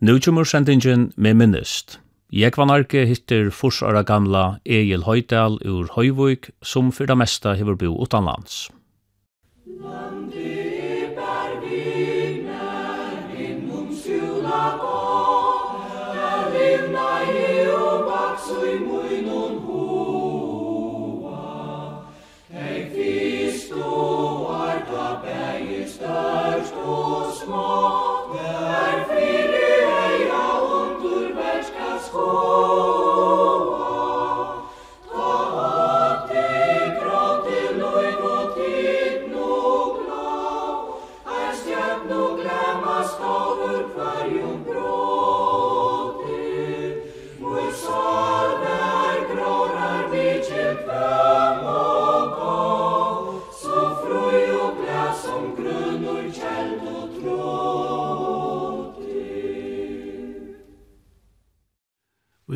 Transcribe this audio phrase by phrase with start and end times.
[0.00, 1.96] Nu kommer sendingen med minnest.
[2.30, 8.68] Jekvanarke hittir forsara gamla Egil Høydal ur Høyvøk, som for det mesta hever bo utanlands.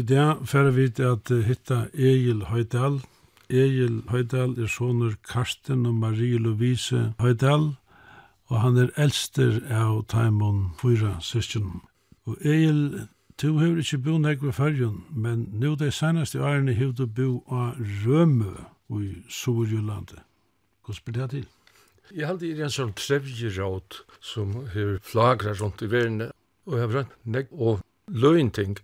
[0.03, 2.97] i dag færre vi til at hitta Egil Høydal.
[3.51, 7.69] Egil Høydal er sonur Karsten og Marie Lovise Høydal,
[8.51, 11.85] og han er eldster av Taimon Fyra søsken.
[12.27, 13.05] Og Egil,
[13.39, 17.29] du har ikke bo nek ved fyrjun, men nu de senaste årene har du bo
[17.47, 18.57] av Rømø
[18.99, 20.25] i Sorjulandet.
[20.83, 21.47] Hvordan blir det til?
[22.11, 26.27] Jeg halde i en sånn krevjeråd som har flagret rundt i verden,
[26.67, 28.81] og hefur rønt nek og løynting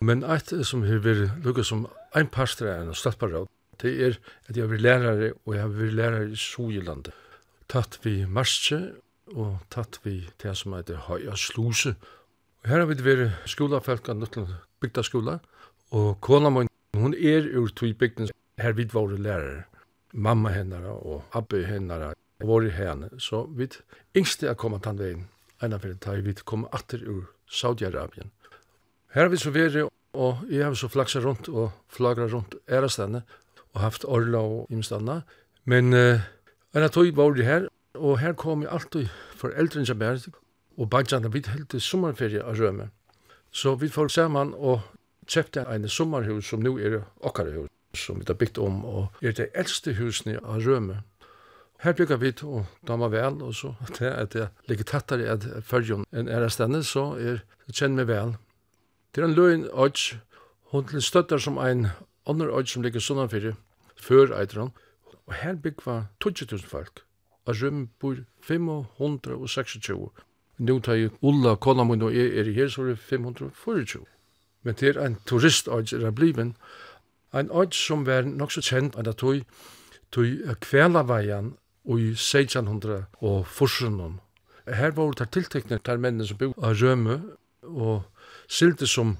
[0.00, 1.82] Men eit som har vært lukket som
[2.16, 3.50] ein pastor enn statsparrat,
[3.82, 4.14] det er
[4.48, 7.12] at jeg har vært lærare, og jeg har vært lærare i Sojelandet.
[7.68, 8.80] Tatt vi marsje,
[9.36, 11.92] og tatt vi det som heter Høya Sluse.
[12.62, 15.36] Og her har vi vært skolafelk av Nuttland bygda skola,
[15.92, 19.66] og kona min, hun er ur tog bygden, her vi var lærare.
[20.12, 23.68] Mamma hennara og abbe hennara var i henne, så vi
[24.16, 25.24] yngste er kommet den veien,
[25.60, 28.32] enn av det, tag vi kom atter ur Saudi-Arabien.
[29.10, 33.22] Her har vi så vært, og jeg har så flakset rundt og flagret rundt ærestene,
[33.74, 35.22] og haft orla og imestene.
[35.64, 36.22] Men uh,
[36.74, 37.66] en av tog var det her,
[37.98, 39.08] og her kom jeg alltid
[39.40, 40.22] foreldrene som er,
[40.78, 42.90] og badjene, vi heldte sommerferie av Røme.
[43.50, 44.86] Så vi får sammen og
[45.26, 49.34] kjøpte en sommerhus som nå er okkare hus, som vi har bygd om, og er
[49.34, 51.00] det eldste husene av Røme.
[51.82, 56.06] Her bygger vi og damer vel, og så det at jeg ligger tettere i følgen
[56.12, 58.34] enn ærestene, så er, jeg kjenner meg vel.
[59.14, 60.14] Det er en løgn odds,
[60.70, 61.88] hun til støtter som ein
[62.26, 63.56] andre odds som ligger sånn fyrir,
[63.98, 64.70] før eitran,
[65.26, 67.02] og her byggva 20.000 folk.
[67.46, 70.10] Og rum bor 526.
[70.60, 74.04] Nå tar jeg Ulla, kona min og jeg er her, så er det 524.
[74.62, 76.54] Men det er en turistodds er bliven,
[77.34, 79.42] en odds som var nok så kjent enn at tog,
[80.12, 81.54] tog kvelavajan
[81.86, 84.18] i 1600 og forsunnen.
[84.66, 87.20] Her var det tiltekne der mennene som bor av Rømme,
[87.62, 88.02] og
[88.50, 89.16] silde som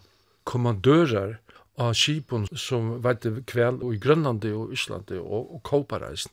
[0.48, 1.38] kommandører
[1.80, 6.32] av skipen som vette kväll og i Grønlandi og Islandi og, og Kåpareisen.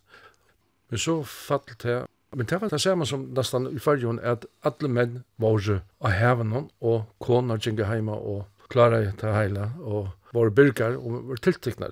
[0.89, 2.03] Men så fallet det
[2.35, 5.63] Men det var det samme som nesten i fargen, at alle menn var
[6.03, 11.39] av hevnen, og koner gikk hjemme og klara til heila og var byrgar og var
[11.41, 11.91] tilteknar.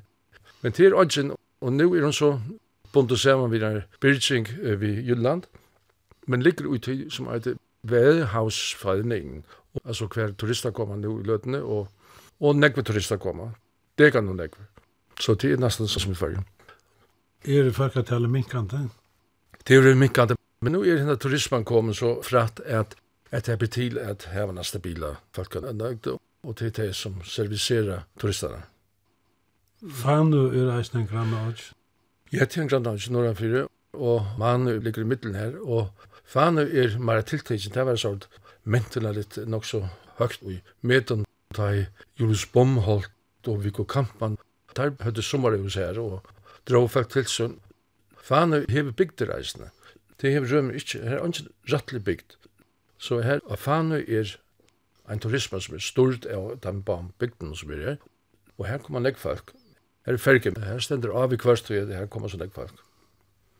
[0.62, 2.40] Men til Odgen, og nå er hun så
[2.94, 5.44] bundet sammen vid en byrging ved Jylland,
[6.28, 9.46] men ligger ute som heter Vadehavsfredningen
[9.84, 11.88] altså hver turister kommer nu i løtene, og,
[12.40, 13.56] og nekve turister kommer.
[13.98, 14.68] Det kan noen nekve.
[15.20, 16.44] Så det er nesten som i fyrre.
[17.46, 18.88] Er det folk at tale minkante?
[19.68, 22.96] Det er minkante, men nu er henne turismen kommet så fratt at
[23.32, 28.06] at det blir til at hävna stabila folkene nøgde, og det er det som serviserer
[28.20, 28.62] turisterne.
[29.92, 31.54] Fan du er eisen en grand av
[32.32, 35.90] Ja, det er en grand lodge, Norrland 4, og man ligger i middelen her, og
[36.24, 38.24] fan er mer tiltekent, det var sånn,
[38.66, 39.84] mentala litt nok så
[40.20, 41.86] høgt i medan ta i
[42.20, 43.12] Julius Bomholt
[43.48, 44.38] og Viggo Kampan.
[44.76, 46.26] Der høyde sommerhus her og
[46.68, 47.60] drog faktisk til sånn.
[48.26, 49.70] Fane hever bygdereisene.
[50.18, 52.38] Det hever rømmer ikke, her er ikke rattelig bygd.
[52.98, 54.34] Så her av Fane er
[55.12, 58.02] en turisme som er stort av den bam bygden som er her.
[58.58, 59.54] Og her kommer nek folk.
[60.08, 62.82] Her er ferge her stender av i kvart, og her kommer så nek folk.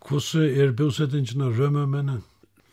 [0.06, 2.24] Hvordan er bosettingen av rømmermennene?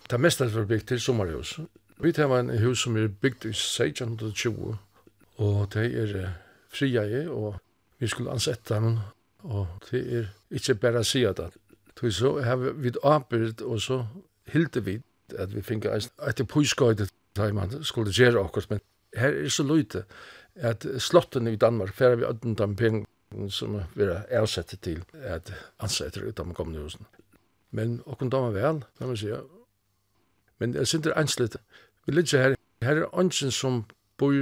[0.08, 1.69] Det meste er bygd til sommerhuset
[2.02, 4.72] Vi tar en hus som er bygd i 1620,
[5.38, 6.32] og det er
[6.75, 7.60] fria i, og
[8.02, 8.96] vi skulle ansette dem,
[9.43, 11.52] og det er ikke bare å si at det.
[12.10, 14.00] Så har vi avbyrd, og så
[14.50, 14.96] hilde vi
[15.38, 17.06] at vi finner etter påskøyde
[17.38, 18.82] da man skulle gjøre akkurat, men
[19.14, 20.02] her er så løyte
[20.56, 25.54] at slottene i Danmark færre vi ødden de pengene som vi er avsettet til at
[25.78, 27.06] ansette ut av kommende husene.
[27.70, 29.31] Men åkken damer vel, kan man si,
[30.58, 31.56] Men jeg synes det er anslitt
[32.06, 33.84] Vi ligger her, her er ønsken som
[34.19, 34.34] bor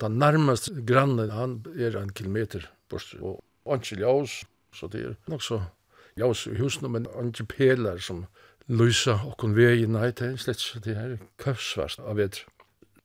[0.00, 4.44] den nærmeste grannen, han er en kilometer bort, og ønsken ljøs,
[4.74, 5.60] så det er nok så
[6.18, 8.24] ljøs i husene, men ønsken peler som
[8.68, 12.46] lyser og kun vei, nei, det er slett, Så det er køvsvart av vetre.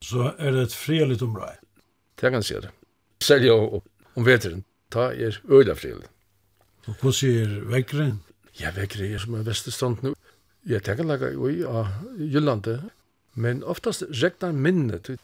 [0.01, 1.57] Så er det et frilig område?
[2.15, 2.69] Det kan jeg si det.
[3.21, 3.81] Selv jo
[4.15, 6.07] om veteren, ta er øyla frilig.
[6.87, 8.11] Og hva sier vekkere?
[8.59, 10.13] Ja, vekkere er som er vestestand nå.
[10.65, 12.85] Jeg tenker laga i av Jyllandet,
[13.35, 15.19] Men oftast regnar minne til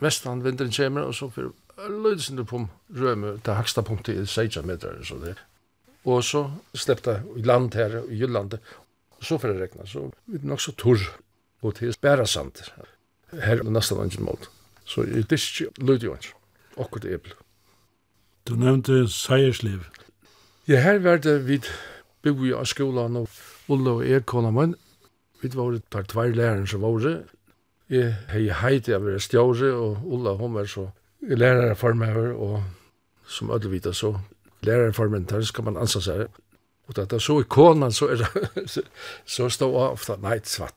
[0.00, 2.62] vestan vinteren kommer, og så fyrir løydesinde på
[2.96, 5.36] rømme til haksta punktet i 16 meter, så det.
[6.04, 6.44] Og så
[6.74, 8.60] slepta i land her, i Jyllandet,
[9.20, 11.00] så fyrir regna, så vi nok så tur,
[11.62, 12.62] og til spæra sand.
[13.32, 14.46] Her er nesten ingen mål.
[14.84, 16.34] Så det er ikke løyde jo ikke,
[16.78, 17.32] akkurat ebel.
[18.46, 19.80] Du nevnte seiersliv.
[20.68, 21.66] Ja, her var det vid
[22.22, 23.28] bo i skolan, og
[23.68, 24.76] Ulla og jeg, kona min,
[25.42, 27.16] vi var et par tvær lærere som var det,
[27.86, 30.88] Jeg hei heiti av var stjåre, og Ulla hun var så
[31.22, 32.64] lærerformer, og
[33.30, 34.10] som alle vita så,
[34.66, 36.24] lærerformen der skal man ansa seg.
[36.86, 38.24] Og dette så i konan, så, er,
[39.36, 40.74] så stod jeg ofta, nei, svart.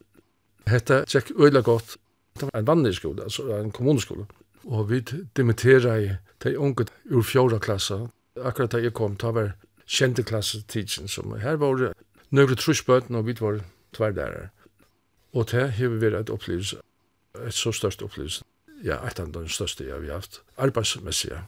[0.69, 1.95] Hette tjekk øyla godt.
[2.37, 4.27] Det var en vannerskole, altså en kommuneskole.
[4.69, 4.99] Og vi
[5.37, 6.11] dimitterer i
[6.43, 8.03] de unge ur fjorda klassa.
[8.37, 9.55] Akkurat da jeg kom, ta var
[9.89, 11.89] kjente klasse tidsen, som her var det
[12.29, 13.63] nøyre trusbøten, og vi var
[13.97, 14.51] tverdærer.
[15.33, 16.77] Og det har vi vært et opplevelse
[17.47, 18.43] et så størst opplevelse.
[18.83, 21.31] Ja, et av den største jeg har haft, arbeidsmessig.
[21.31, 21.41] ja.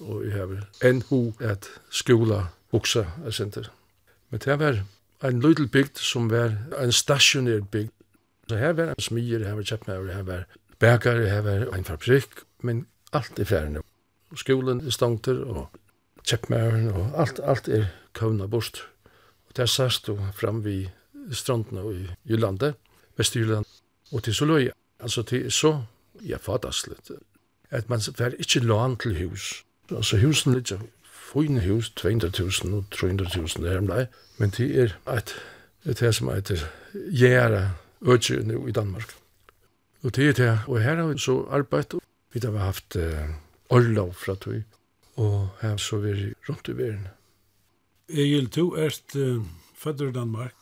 [0.00, 3.70] Og jeg har en ho et skola buksa et senter.
[4.30, 4.82] Men det var
[5.24, 7.92] en lydel bygd som var en stasjonær bygd.
[8.48, 10.46] Så her var en smier, her var kjeppmauer, her var
[10.78, 13.82] bækare, her var en fabrikk, men alt er fjerne.
[14.36, 15.68] Skolen er stangter, og
[16.24, 18.88] kjeppmauren, og alt, alt er kavna bort.
[19.48, 20.88] Og der sast du fram vi
[21.32, 22.74] strandene i Jyllandet,
[23.18, 23.66] Vestjylland,
[24.12, 24.72] og til Soløya.
[25.02, 25.82] Altså, det er så,
[26.22, 27.10] jag fattes litt,
[27.70, 29.64] at man får ikke lån til hus.
[29.90, 30.72] Altså, husen litt,
[31.32, 34.04] fine hus, 200.000 og 300.000, det er blei,
[34.38, 35.34] men det er et,
[35.84, 37.70] det her som heter Gjæra
[38.00, 39.14] Øtje nu i Danmark.
[40.02, 41.94] Og det er det, og her har vi så arbeidt,
[42.32, 43.02] vi har haft uh,
[43.68, 44.62] orlov fra tog,
[45.16, 47.08] og her så vi rundt i verden.
[48.08, 49.46] Egil, du er uh,
[49.76, 50.54] født i Danmark?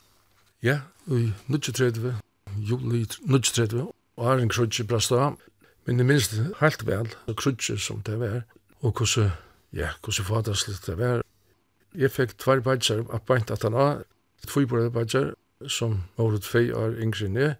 [0.63, 2.17] Ja, i 1930,
[2.57, 3.87] juli 1930,
[4.19, 5.37] og har en krutje brast av.
[5.85, 8.43] men det minst helt vel, og krutje som det var,
[8.81, 9.31] og hvordan,
[9.73, 11.23] ja, hvordan fadersligt det var.
[11.95, 14.03] Jeg fikk tvær badger, beint at han var,
[14.47, 15.33] tvivbrøde badger,
[15.67, 17.55] som var ut fei år yngre ned,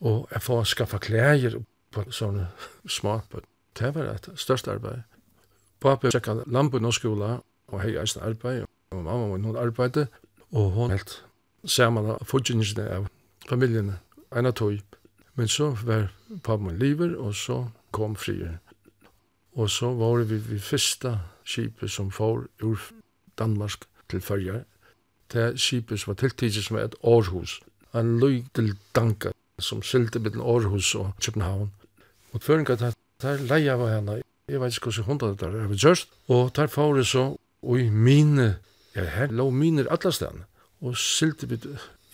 [0.00, 1.60] og jeg får skaffa klæger
[1.92, 2.48] på sånne
[2.88, 3.40] små, på
[3.78, 5.06] det var et størst arbeid.
[5.80, 7.38] Pappa sjekka lampen og skola,
[7.68, 10.06] og hei eisen arbeid, og mamma var noen arbeid,
[10.50, 11.20] og hun helt
[11.64, 13.06] saman av fudgjengene av
[13.46, 14.00] familiene,
[14.34, 14.82] en av tog,
[15.38, 16.08] Men så var
[16.42, 18.56] pappan liver, og så kom frier.
[19.54, 21.12] Og så var vi vi første
[21.46, 22.80] skipet som får ur
[23.38, 24.64] Danmark til Følger.
[25.32, 27.60] Det skipet som var tiltidset som et Aarhus.
[27.94, 31.70] En løy til Danka, som sylte mellom Aarhus og København.
[32.32, 32.92] Og føringa der,
[33.22, 34.22] der leia var henne.
[34.48, 36.08] Jeg vet ikke hvordan hundra det der er vi gjørst.
[36.28, 38.56] Og der får det så, og i mine,
[38.96, 40.44] ja, her lå mine alle stedene.
[40.80, 41.58] Og sylte vi,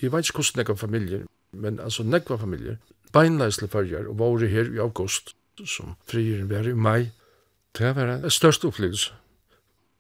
[0.03, 2.77] jeg vet ikke hvordan nekka familier, men altså nekva familier
[3.15, 5.35] beinleis til farger, og var her i august,
[5.67, 7.11] som frieren var i mai.
[7.79, 9.13] Det var en størst opplevelse.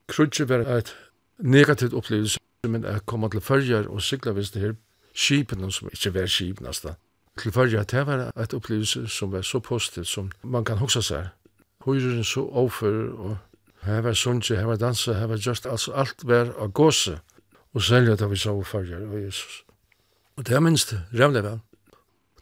[0.08, 0.96] Krutje var et
[1.38, 2.38] negativt opplevelse,
[2.68, 4.74] men jeg kom til farger og sikla vis det her
[5.14, 6.98] skipene, som ikke var skip nesten.
[7.38, 11.28] Til farger, det var et opplevelse som var så positivt som man kan huske seg.
[11.84, 13.36] Høyren så offer og
[13.84, 17.18] her var sunnkje, her var dansa, her var just, altså alt var av gåse,
[17.74, 19.64] og selja da vi så farger, og Jesus.
[20.36, 21.60] Og det er minst, revlig vel.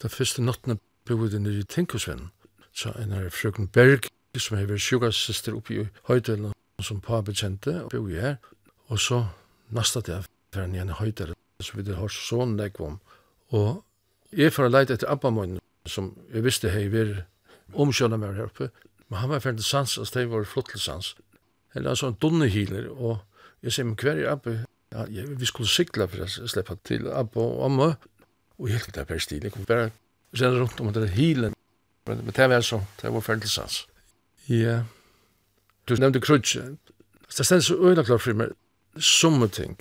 [0.02, 2.30] Den første natten bodde nere i Tinkusvenn,
[2.74, 7.92] så en her frøken Berg, som hever sjukasøster oppe i Høydelen, som pa bekjente, og
[7.94, 8.36] bodde her.
[8.90, 9.20] Og så
[9.70, 12.98] nasta det for han gjerne Høydelen, så vi har sånn nek om.
[13.54, 13.84] Og
[14.34, 17.20] jeg for å leite etter Abbamoen, som jeg visste hei vir
[17.72, 18.72] omkjønna meg her oppe,
[19.06, 21.14] men han var ferdig sans, altså det var flott til sans.
[21.76, 23.20] Eller altså en dunnehiler, og
[23.62, 24.64] jeg sier, men hver er Abba?
[24.92, 27.94] Ja, vi skulle sikla for å slippe til Abba og Amma,
[28.58, 29.42] Og jeg helt det per stil.
[29.42, 29.90] Jeg kom bare
[30.34, 31.54] renne rundt om det hilen.
[32.06, 33.86] Men det var så, det var ferdelses.
[34.48, 34.82] Ja.
[35.88, 36.76] Du nevnte krutje.
[37.36, 38.52] Det stendte så øyne klart for meg.
[38.98, 39.78] Somme ting.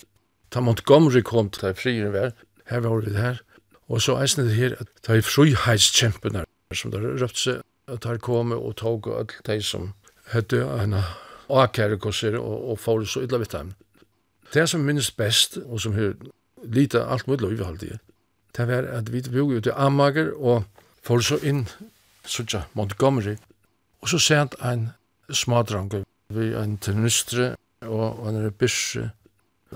[0.51, 2.31] Ta Montgomery kom til det friere vær.
[2.65, 3.41] Her var vi her.
[3.87, 7.61] Og så eisne det her at det er friheiskjempene som det røpte seg
[7.91, 9.91] at det kom og tog og alt de som
[10.31, 10.95] hette en
[11.51, 13.73] akære kosser og, og får så illa vitt dem.
[14.53, 16.13] Det som minnes best, og som har
[16.63, 17.99] lite alt mulig lov i halvdige,
[18.57, 20.63] det var at vi bor ute i Amager, og
[21.03, 21.65] får så inn,
[22.25, 23.37] sånn, Montgomery,
[24.01, 24.89] og så sent en
[25.31, 29.09] smadranger, vi en tennistre, og en rebyrse,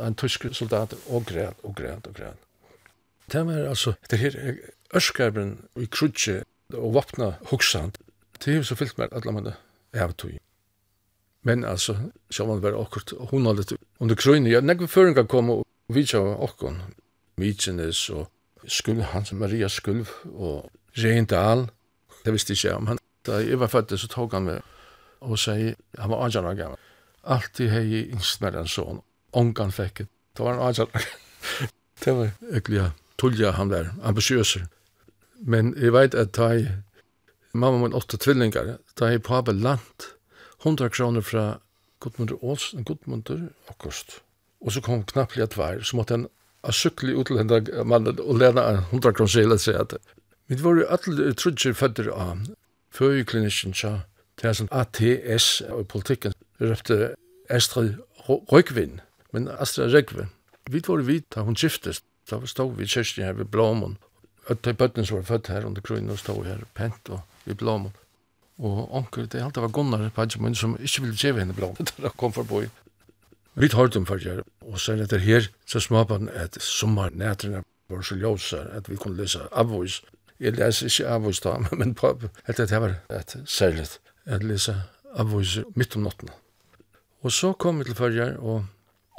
[0.01, 2.41] en tysk soldat, og græn, og græn, og græn.
[3.31, 4.35] Det var altså, det her
[4.95, 7.97] ørskarben i krutje, og vapna hoksand,
[8.45, 9.53] det er så fyllt med alle mann
[9.93, 10.37] eventøy.
[11.43, 11.95] Men altså,
[12.31, 16.81] så man var akkurat hundalit under krøyne, ja, nekve føringa kom og vidtja av akkon,
[17.37, 18.29] Vitsenes og
[18.67, 21.67] Skulv, Hans Maria Skulv og Rein Dahl.
[22.25, 23.01] Det visste ikke om han.
[23.25, 24.61] Da jeg var født, så tog han med
[25.25, 26.81] og sier, han var 18 år gammel.
[27.23, 29.01] Altid hei jeg yngst med en sånn.
[29.33, 30.09] Ongan fikk det.
[30.37, 31.07] Da var han 18 år.
[32.03, 32.81] Det var egentlig
[33.17, 34.65] tulja han der, ambisjøser.
[35.39, 36.73] Men jeg vet at da jeg,
[37.53, 40.09] mamma min åtte tvillingar, da jeg på land,
[40.65, 41.45] 100 kroner fra
[42.03, 44.19] Gudmundur Olsen, Gudmundur August.
[44.61, 46.27] Og så kom knapplega vær, så måtte han
[46.65, 49.97] a sykli ut til henda mannen og lena en hundra kronsel et seg
[50.47, 52.45] Vi var jo alle trudger fødder av
[52.93, 54.05] føyeklinikken tja,
[54.39, 57.15] det er sånn ATS og politikken, røpte
[57.49, 58.99] Astrid Røykvin,
[59.33, 60.31] men Astrid Røykvin.
[60.71, 63.97] Vi var jo vidt da hun skiftes, da stod vi i kyrkjen her ved Blåmon,
[64.45, 67.57] og de bøttene som var født her under grunnen og stod her pent og ved
[67.61, 67.93] Blåmon.
[68.61, 71.89] Og onker, det er alt var Gunnar, på en som ikke ville gjeve henne Blåmon,
[71.97, 72.67] da kom for boi.
[73.55, 78.15] Vi tar dem for det, og sen etter her, så smapan at sommernætrene var så
[78.15, 80.01] ljósa at vi kunne lesa avvois.
[80.39, 84.73] Jeg leser ikke avvois da, men på, at det var et særligt at lesa
[85.15, 86.31] avvois midt om nottene.
[87.21, 88.65] Og så kom vi til fyrir, og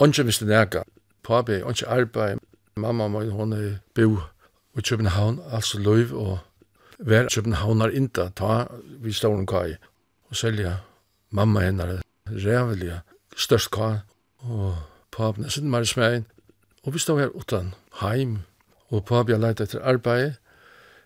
[0.00, 0.82] åndsje visste nega,
[1.24, 2.38] papi, åndsje arbeid,
[2.76, 4.18] mamma min, hun er bo
[4.76, 6.38] i København, altså løyv, og
[6.98, 8.66] vær Københavnar inda, ta
[9.00, 9.74] vi stålen kai,
[10.28, 10.76] og selja
[11.30, 13.00] mamma hennar, rævelige,
[13.36, 13.96] størst kai,
[14.44, 14.76] og
[15.14, 16.26] papen er sinne mer smæin,
[16.84, 18.38] og vi stod her utan heim,
[18.90, 20.36] og papen er leit etter arbeid.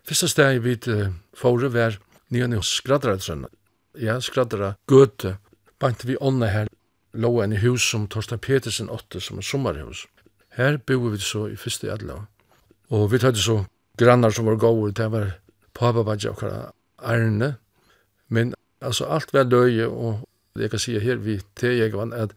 [0.07, 1.99] Fyrsta steg vi uh, fore var
[2.31, 3.17] nyan hos skradra,
[3.99, 5.37] ja, skradra gøte,
[5.79, 6.69] bant vi ånda her,
[7.13, 10.07] lå en i hus som Torsten Petersen åtte, som er sommarhus.
[10.55, 12.25] Her bor vi så i fyrste jadla,
[12.91, 13.65] og vi tatt så
[13.99, 15.37] grannar som var gode, det var
[15.75, 17.55] papa badja okkara Arne,
[18.29, 20.27] men altså alt var løye, og
[20.59, 22.35] det kan sige her vi til jeg vann, at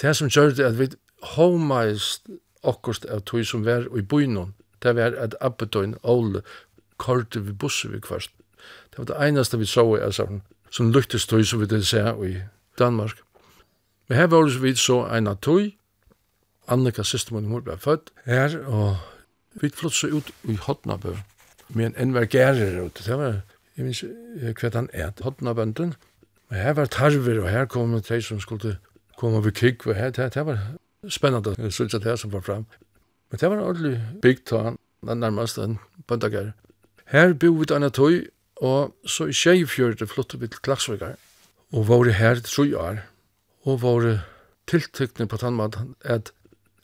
[0.00, 0.88] det som gjør det at vi
[1.36, 2.28] homaist
[2.62, 6.42] okkurst av tog som var i bynån, det var at abbetøyn, Ole,
[6.96, 8.30] korte vi busse vi kvart.
[8.90, 10.26] Det var det einaste vi så i altså,
[10.70, 12.36] som lyktes tog som vi det ser i
[12.78, 13.20] Danmark.
[14.08, 15.70] Men her var vi så en av tog,
[16.70, 18.96] Annika siste måned mor ble født her, og
[19.58, 21.16] vi flott så ut i Hotnabø,
[21.68, 23.40] med en envergerer ut, det var,
[23.76, 24.04] jeg minns
[24.60, 25.94] hva han et, Hotnabønden,
[26.50, 28.78] men her var tarver, og her kom det som skulle
[29.20, 30.60] koma við kikk, og her, det var
[31.08, 32.66] spennende, jeg synes at det som var fram.
[33.30, 36.52] Men det var ordentlig bygd ta han, nærmest en bøndager.
[37.10, 38.26] Her bo vi denne tøy,
[38.60, 41.16] og så i Tjejfjørde flyttet vi til Klagsvøkker,
[41.72, 43.02] og var det her tru år,
[43.64, 44.20] og var det
[44.70, 46.32] tiltøkning på tannmaten at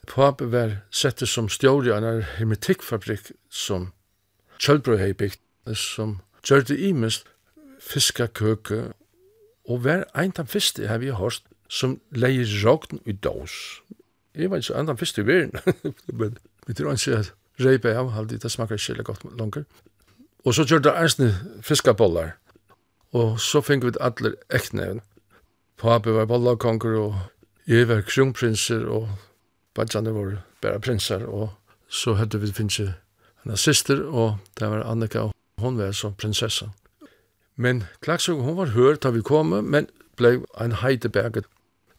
[0.07, 3.91] pape var sette som stjåri av en hermetikkfabrikk som
[4.59, 5.41] Kjølbrøy hei bygd,
[5.75, 7.27] som gjør det imest
[7.83, 8.93] fiskakøke,
[9.67, 13.81] og var ein av fyrste her vi har hørt som leie råkn i dås.
[14.35, 15.59] Jeg var ikke så andan i verden,
[16.19, 19.63] men vi tror ikke at reipa av halde, det smaker ikke godt langer.
[20.45, 21.31] Og så gjør det eisne
[21.61, 22.37] fiskabollar,
[23.11, 25.01] og så fink vi alle eknevn.
[25.77, 27.15] Pape var bollakonger, og
[27.67, 29.09] jeg var kronprinser, og
[29.75, 31.49] badjane var bare prinsar, og
[31.89, 32.93] så hadde vi finnse
[33.43, 36.69] henne sister, og det var Annika, og hon var som prinsessa.
[37.55, 41.45] Men Klaksvåg, hon var hørt da vi kom, men blei en heideberget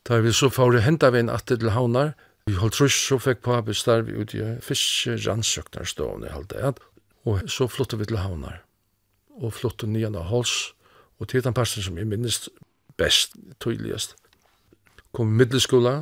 [0.07, 2.15] Da vi så får henta vi en atter til havnar,
[2.49, 6.79] vi holdt trus, så fikk papi starvi ut i fiske rannsøknarstående halte et,
[7.29, 8.63] og så flyttet vi til havnar,
[9.37, 10.73] og flyttet nyan av hals,
[11.21, 12.47] og til den parten som jeg minnes
[12.97, 14.17] best, tydeligast.
[15.13, 15.95] Kom i middelskola,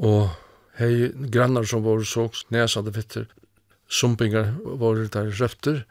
[0.00, 0.32] og
[0.78, 3.28] hei grannar som var så nesande fitter,
[3.84, 5.84] sumpingar var der røpter,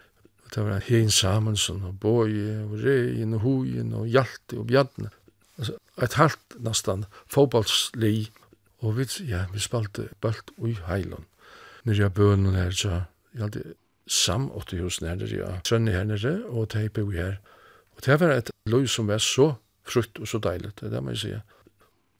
[0.54, 2.34] det var Hein Samuelsen, og boi,
[2.66, 5.10] og Rein, og Hojen, og Hjalte, og Bjarne,
[5.58, 8.32] altså, et halvt nastan fotballsli,
[8.84, 11.28] og vi, ja, vi spalte bølt ui heilen.
[11.88, 13.04] Nere av bønnen her, så
[13.36, 13.74] gjaldt det
[14.08, 17.40] sam åtte hos nere, ja, sønne her nere, og teipe vi her.
[17.96, 19.54] Og det var et løy som var så
[19.88, 21.44] frukt og så deilig, det er det man sier.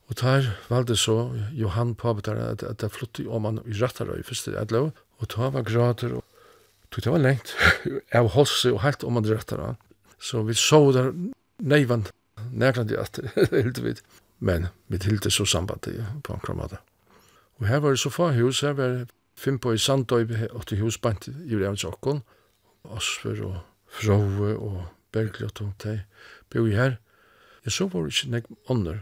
[0.08, 4.48] Og der valgte så Johan Pabetar at, at det flyttet om han i Rattarøy, først
[4.48, 6.24] i og ta var grader, og
[6.94, 7.54] det var lengt,
[8.18, 9.74] av holse og helt om han i Rattarøy.
[10.20, 11.12] Så vi så der
[11.60, 12.06] neivann
[12.54, 13.20] nærkant i at,
[13.50, 14.02] helt vidt.
[14.38, 16.80] Men vi hilde så sambandet på en kramata.
[17.60, 19.04] Og her var det så få hus, her var
[19.36, 22.22] fem på i Sandøy, og til hus bant i Revens Okkon,
[22.96, 26.00] Asfer og Frove og Berglott og de
[26.54, 26.96] i her.
[27.64, 28.98] Jeg så var ikke nek ånder,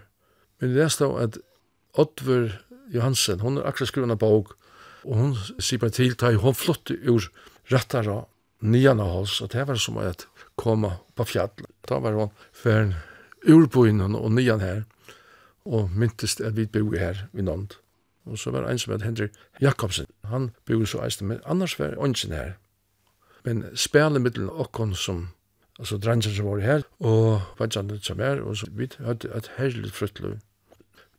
[0.61, 1.39] men det er av at
[1.99, 2.53] Oddver
[2.93, 4.55] Johansen, hun er akkurat skrivende bog,
[5.05, 7.27] og hun sier bare til, ta hun flott ur
[7.73, 8.23] rettara
[8.63, 11.67] nian av hos, at det var som at koma på fjall.
[11.89, 12.95] Da var hun fern
[13.49, 14.83] urbøynen og nyan her,
[15.65, 17.79] og myntest at vi bor her i Nånd.
[18.27, 19.31] Og så var en som heter Henrik
[19.61, 20.07] Jakobsen.
[20.25, 22.53] Han bor så eisen, men annars var ønsken her.
[23.45, 25.29] Men spelen mittelen okkon som,
[25.79, 29.93] altså drengen som var her, og vajan som er, og så vidt hadde et herlig
[29.93, 30.39] fruttliv.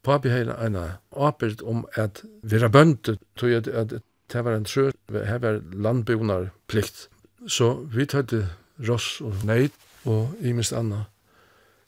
[0.04, 0.78] Papi heila en
[1.16, 3.94] apelt om at vera bønt, tog at, at
[4.34, 7.10] det var en trø, her var landbonarplikt.
[7.48, 8.50] Så vi hadde
[8.90, 9.72] ross og neid
[10.06, 11.06] og imest anna.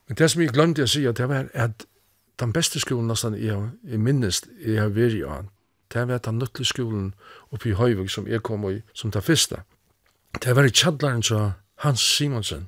[0.08, 1.86] Men det som jeg glemte å si, det var at
[2.40, 3.58] den beste skolen nesten jeg,
[3.88, 5.50] jeg minnest jeg har vært i an,
[5.94, 7.14] det var den nøttelig skolen
[7.54, 9.62] oppe i Høyvig som jeg kom i som det første.
[10.44, 11.52] Det var i kjadlaren til
[11.84, 12.68] Hans Simonsen,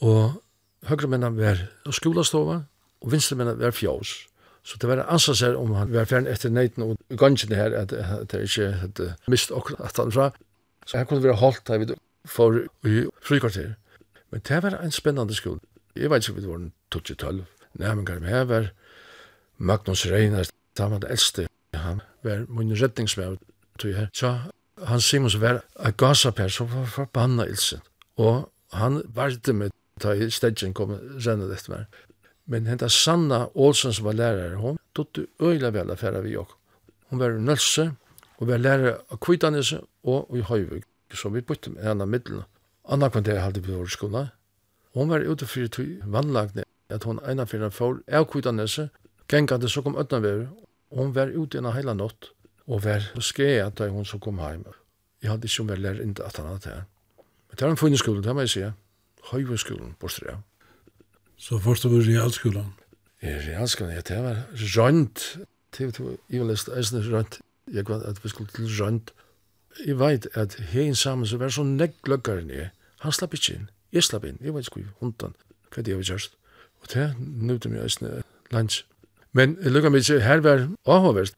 [0.00, 0.42] og
[0.88, 2.62] høyre mennene var skolastova,
[3.02, 4.14] og vinstre mennene var fjås.
[4.62, 7.90] Så det var ansa seg om han var fjern etter neiten og gansjen her, at
[8.30, 10.30] det ikke hadde mist okkur at han fra.
[10.86, 13.74] Så her kunne vi ha holdt her vi for i frikvarter.
[14.30, 15.60] Men det var en spennende skole
[15.96, 18.70] jeg vet ikke om det var men nærmengar med var
[19.58, 23.38] Magnus Reinar, han var det eldste, han var min redningsmæv,
[23.78, 24.08] tog her.
[24.12, 24.38] Så
[24.86, 27.80] han Simons var en gasapær som var forbanna ilsen,
[28.16, 29.70] og han varte med
[30.00, 31.98] ta i stedjen kom rennet etter meg.
[32.50, 36.50] Men henta Sanna Olsen som var lærare, hon dotte øyla vel affæra vi og.
[37.10, 37.92] Hon var nølse,
[38.38, 40.82] og var lærare av Kvitanese og i Høyvig,
[41.14, 42.42] så vi bytte med henne middelen.
[42.88, 44.26] Anna kvantere halde på vår skola,
[44.94, 48.90] Hon var ute fyrir tui vannlagne, at hon eina fyrir for avkvitanese,
[49.28, 50.46] gengande så kom ötna veru,
[50.92, 52.32] hon var ute en heila natt
[52.66, 54.64] og var skrea da hon så kom heim.
[55.22, 56.84] Jeg hadde ikke om jeg lær enda at han hadde det her.
[57.48, 58.68] Men det var en funnig skolen, det må jeg si.
[59.30, 60.36] Høyveskolen, bortsett ja.
[61.38, 62.72] Så først var realskolen?
[63.22, 64.44] Realskolen, ja, det var
[64.76, 65.24] rønt.
[65.78, 67.40] Det var ivalest eisne rønt.
[67.72, 69.12] Jeg var at vi skulle til rønt.
[69.86, 72.70] Jeg vet at hein sammen så var så negg løkkaren jeg.
[73.00, 73.70] Han slapp ikke inn.
[73.92, 75.34] Jeg slapp inn, jeg vet ikke hundan,
[75.72, 76.36] hva det jeg var kjørst.
[76.82, 78.82] Og det nøvde meg eisne lunch.
[79.32, 81.36] Men jeg lukka meg ikke, her var avhåverst.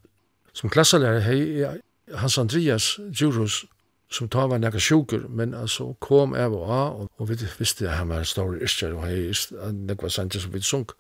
[0.55, 1.67] Som klasselærer, hei,
[2.15, 3.65] Hans Andreas Djurhus,
[4.11, 7.89] som ta var nekka sjukur, men altså kom av og av, og, og vi visste
[7.89, 9.33] at han var stor iskjer, og hei
[9.75, 10.95] nekva sanger som vi sunk.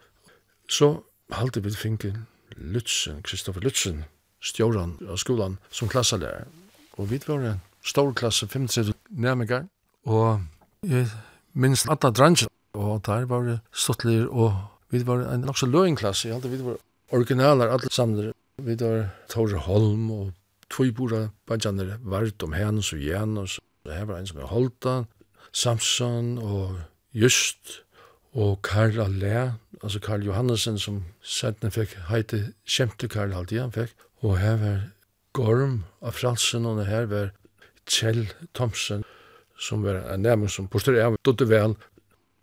[0.69, 0.91] Så
[1.31, 2.15] halte vi finke
[2.57, 4.05] Lutzen, Kristoffer Lutzen,
[4.43, 6.49] stjóran av skolan, som klasselærer.
[6.99, 9.69] Og vi var en stor klasse, 35 nærmengar,
[10.05, 10.43] og
[10.83, 11.07] jeg
[11.55, 14.55] minst alla drangen, og der var det stuttler, og
[14.91, 16.79] vi var en nok så løgnklasse, jeg vi var
[17.13, 20.33] originaler, alle samler, vi var Tore Holm, og
[20.71, 25.03] tvøybora bandjanere, Vart om Hans og Janus, Det her var en som er Holta,
[25.53, 26.79] Samson og
[27.13, 27.83] Just,
[28.33, 33.93] og Karl Allé, altså Karl Johannesen som sentene fikk heite kjemte Karl alltid han fikk,
[34.25, 34.81] og her var
[35.37, 37.31] Gorm av Fransen, og her var
[37.85, 39.05] Kjell Thomsen,
[39.59, 41.77] som var en nærmere som poster av tog vel.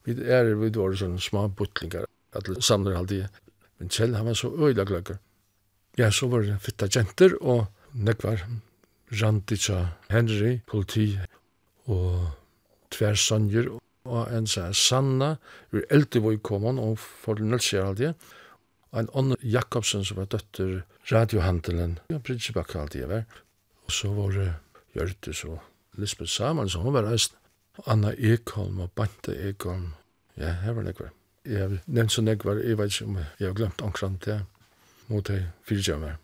[0.06, 3.28] Vi er vi var sånne små butlingar, alle samler alltid.
[3.80, 5.20] Men selv han var så øyla gløkker.
[5.98, 8.46] Ja, så var det fitta jenter, og nekvar
[9.12, 11.18] Randitsa Henry, politi,
[11.92, 12.30] og
[12.94, 13.68] tver sonjer,
[14.06, 15.36] og en sa Sanna,
[15.74, 18.30] ur eldre var kom han, og for nølser alltid.
[18.92, 23.28] Og en annen Jakobsen som var døtter radiohandelen, ja, Bridgebakk alltid var.
[23.86, 24.50] Og så var det
[24.96, 25.60] Gjørtes og
[25.98, 27.36] Lisbeth Samuelsen, hun var reist.
[27.88, 29.94] Anna Ekholm og Bante Ekholm.
[30.38, 31.12] Ja, her var nekvar.
[31.46, 34.42] Jeg har nevnt så nekvar, jeg vet ikke om jeg har glemt omkran det.
[35.12, 36.20] mot de fire meg.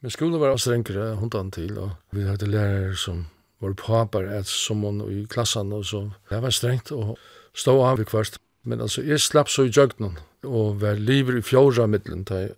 [0.00, 3.26] Men skolen var strengere hundan til, og vi hadde lærere som
[3.60, 7.18] var papar et som hon i klassan, og så det var strengt, og
[7.54, 8.38] stå av i kvart.
[8.64, 12.54] Men altså, jeg slapp så i jøgnen, og var liver i fjorda middelen, da jeg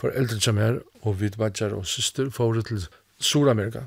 [0.00, 2.86] foreldre kom her, og vi var og syster, for til
[3.18, 3.86] Sur-Amerika.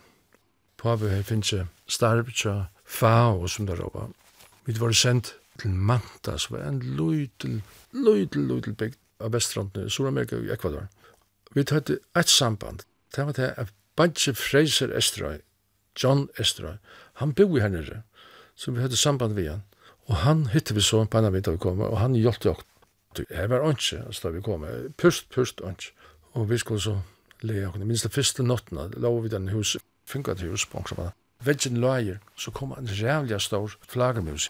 [0.79, 1.51] Pave her finnes
[1.87, 4.07] starv tja FAO som der råpa.
[4.65, 7.61] Vi var sendt til Manta, som var en løytel,
[7.91, 10.87] løytel, løytel bygd av Vestranden Sur-Amerika og Ecuador.
[11.51, 12.85] Vi tatt et samband.
[13.15, 15.41] Det var det at Bantje Fraser Estrøy,
[16.03, 16.77] John Estrøy,
[17.19, 18.03] han bor her nere,
[18.55, 19.65] så vi hadde samband vi han.
[20.07, 22.55] Og han hittet vi så på en av vi kom, og han hjelpte jo.
[23.17, 24.63] Det var ikke, altså da vi kom,
[24.97, 25.91] pust, pust, ikke.
[26.37, 26.99] Og vi skulle så
[27.41, 27.83] le, okkur.
[27.83, 29.75] Minst det første nottene, lå vi den hus
[30.09, 31.13] fingra til ursprung, som var
[31.45, 34.49] velgen løyer, så kom en rævlig stor flagermus.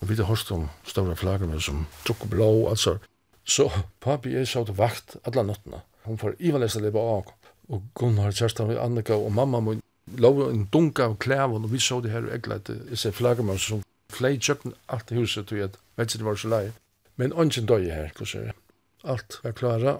[0.00, 2.98] Og vi hadde hørt om store flagermus som trukk blå, altså.
[3.44, 3.68] Så
[4.00, 5.82] papi er så til vakt alle nattene.
[6.04, 7.32] Hun får ivanlest å leve av.
[7.70, 9.76] Og Gunnar, Kjerstan, Annika og mamma må
[10.18, 13.68] lov en dunka av klæven, og vi så det her og eglet i seg flagermus
[13.68, 16.72] som flei kjøkken alt i huset til at velgen var så løyer.
[17.20, 18.56] Men ånden døy her, hvordan er
[19.04, 19.98] Alt var klara.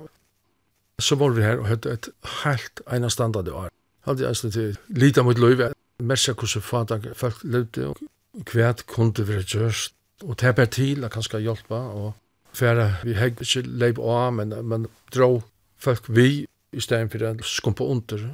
[1.01, 2.09] Så var vi her og høyde et
[2.45, 3.71] helt enastandard år
[4.07, 9.45] hadde jeg til lita mot løyve, mersa hvordan fadag folk levde, og kvært kunde være
[9.45, 12.13] gjørst, og det er bare til at kanskje hjelpa, og
[12.53, 15.41] færa vi hegg ikke leip av, men, men drå
[15.81, 18.31] folk vi i stedet for å skumpa under.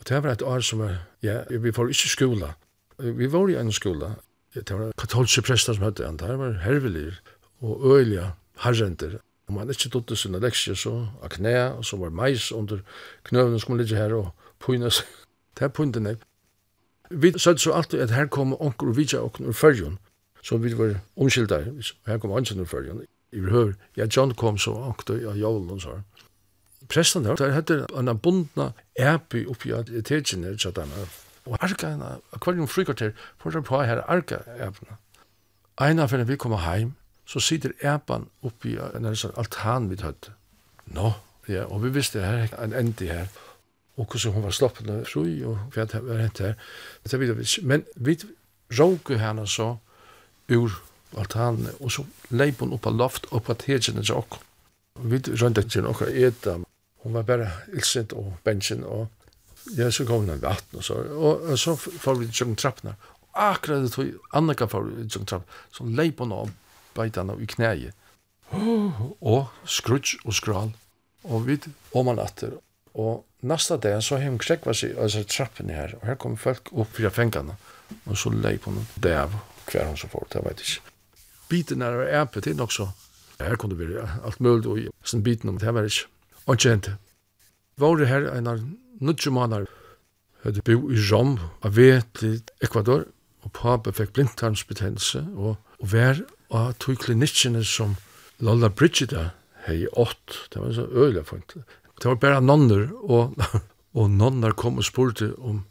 [0.00, 2.54] Og det var et år som, er, ja, vi får ikke skola.
[2.98, 4.16] Vi var i en skola,
[4.54, 7.12] det var katolske prester som høyde han, det var hervelig
[7.62, 8.26] og øyelig
[8.64, 9.20] herrenter.
[9.48, 12.82] Om han ikke dotte sine leksjer så av knæ, og så var mais under
[13.28, 15.02] knøvene som ligger her, og pynas.
[15.58, 16.16] Det er pynten jeg.
[17.10, 19.98] Vi satt så alltid at her kom onker og vidja okken ur fyrjun,
[20.42, 21.64] så vi var omkylda,
[22.06, 23.02] her kom onker ur fyrjun.
[23.32, 25.98] I behøver, ja, John kom så onker av og så.
[26.88, 31.06] Prestan der, der hette en bundna epi oppi at etetjene, tja dana,
[31.46, 34.98] og arka hana, akvarium frikvarter, for der på her arka epna.
[35.80, 36.94] Einar fyrir vi kom heim,
[37.26, 40.30] så sitter epan oppi en altan vi tøtt.
[40.86, 41.12] Nå,
[41.48, 43.28] ja, og vi visste her, en endi her,
[43.96, 46.54] og hvordan hun var sloppende fri, og hva det var hent her.
[47.04, 47.48] Det vet vi.
[47.68, 48.16] Men vi
[48.72, 49.76] råker henne så
[50.48, 50.78] ur
[51.18, 54.40] altanene, og så leip hun opp av loft, opp av tegene til oss.
[55.02, 56.58] Vi rønte ikke noe etta.
[57.02, 59.08] Hun var bare ildsint og bensjen, og
[59.76, 62.94] ja, så kom hun vatten, og så, og, og så får vi til trappene.
[63.32, 66.52] Akkurat det tog, Annika får vi til trappene, så leip hun opp
[66.96, 67.98] beitene i knæet.
[68.52, 70.74] Og skrutsk og skral,
[71.24, 71.58] og vi
[71.96, 72.56] om man atter,
[72.94, 76.96] Og nästa dag så hem kräkva sig alltså trappen här och här kom folk upp
[76.96, 77.56] fra fängarna
[78.04, 79.28] och så lei på någon där
[79.64, 80.80] kvar hon så fort det vet inte.
[81.48, 82.88] Biten är til nok också.
[83.38, 86.06] Här kunde vi allt mulig och sen biten om det här var inte.
[86.44, 86.88] Och kjent.
[87.76, 89.66] Var det här en nutje månader
[90.42, 93.04] hadde bo i Rom av vet i Ecuador
[93.42, 97.96] og pappa fick blindtarmsbetennelse och och vær og tog klinikkene som
[98.38, 99.30] Lolla Brigida
[99.66, 101.56] hei ått, det var så øyla funkt,
[102.02, 103.36] Det var bare nonner, og,
[103.98, 105.62] og nonner kom og spurte om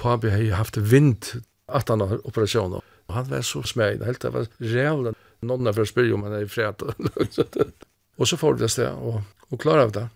[0.00, 1.36] Pabi hei haft vind
[1.70, 2.80] at han har operasjonen.
[3.10, 5.18] Og han var så smeg, helt det var rævlen.
[5.46, 6.82] Nonner for å spyrre om han er i fred.
[8.18, 10.08] og så får det sted, og, og klar av det.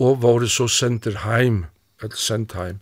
[0.00, 1.66] Og var det så senter heim,
[2.02, 2.80] eller sendt heim,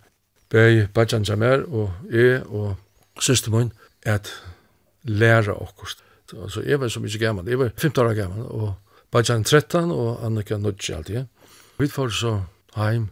[0.53, 2.77] bei Bajan Jamer og jeg og
[3.21, 3.73] søster min,
[4.05, 4.31] at
[5.03, 6.03] læra okkurst.
[6.33, 8.73] Altså, jeg var så mykje gammal, jeg var 15 år gammal, og
[9.13, 11.15] Bajan 13 og Annika Nudge alltid.
[11.15, 11.25] Ja.
[11.83, 12.45] Vi får så
[12.77, 13.09] heim.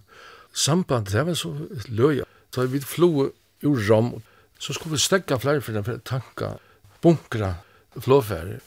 [0.54, 1.50] Samband, det var så
[1.88, 2.22] løy.
[2.54, 4.22] Så vi flog ur rom,
[4.59, 6.52] så skulle vi stegga flere for den tanka,
[7.02, 7.54] bunkra
[7.98, 8.61] flåfære.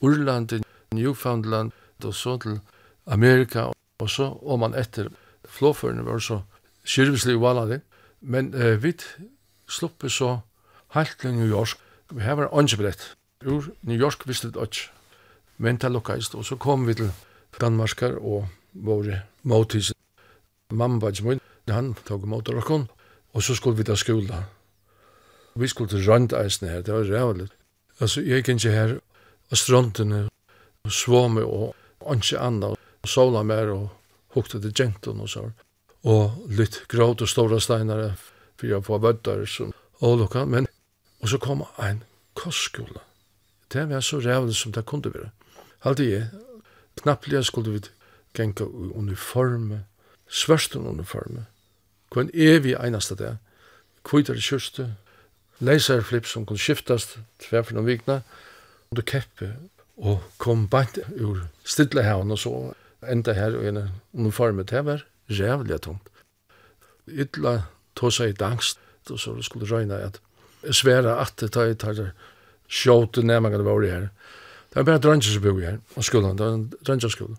[0.00, 0.62] Urland,
[0.94, 1.72] Newfoundland,
[2.04, 2.60] og så til
[3.06, 3.66] Amerika,
[3.98, 5.10] og så om man etter
[5.44, 6.40] flåfærene var så
[6.84, 7.80] kyrvislig valade.
[8.20, 8.94] Men eh, vi
[9.68, 10.38] sluppe så
[10.94, 11.76] heilt til New York.
[12.10, 13.12] Vi har vært åndsbrett.
[13.44, 14.88] Ur New York visste det ikke.
[15.58, 17.12] Men det lukkast, og så kom vi til
[17.60, 19.92] Danmarkar og våre måtis.
[20.72, 22.88] Mamma var ikke min, han tog måter og
[23.32, 24.44] og så skulle vi ta skola.
[25.54, 27.48] Vi skulle til røndeisen her, det var rævlig.
[28.00, 28.98] Altså, jeg gikk ikke her,
[29.50, 30.28] og strøntene,
[30.84, 31.74] og svåme, og
[32.14, 32.66] ikke anna,
[33.02, 33.88] og sola mer, og
[34.34, 35.50] hukte til gentun og så.
[36.04, 38.16] Og litt gråt og stora steinar,
[38.56, 40.66] for jeg var vøddar som ålokka, men,
[41.20, 42.02] og så kom ein
[42.34, 43.02] kostskola.
[43.72, 45.30] Det var så rævlig som det kunne være.
[45.80, 46.30] Halde jeg,
[47.02, 47.80] knappliga skulle vi
[48.36, 49.84] genka i uniforme,
[50.30, 51.46] svørsten uniforme,
[52.10, 53.36] kun evig einasta det,
[54.06, 54.88] kvitar i kjørste,
[55.60, 58.20] laserflip som kunne skiftast tver for noen vikna,
[58.94, 59.52] du keppe,
[60.00, 62.54] og kom bant ur stillehavn og så,
[63.10, 66.08] enda her og en uniforme, det var rævlig tomt.
[67.10, 67.62] Ytla
[67.96, 70.20] tog seg i dangst, og så skulle røyna at
[70.70, 72.12] sværa at det tar tar
[72.68, 74.08] sjåte var våre her.
[74.70, 77.36] Det var bare dranger som bor her, og skolen, det var en